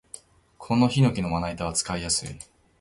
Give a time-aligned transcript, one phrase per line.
[0.57, 2.29] このヒノキのまな板は使いやすい